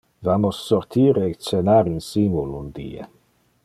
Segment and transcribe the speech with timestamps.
[0.27, 3.03] Vamos sortir e cenar insimul un die.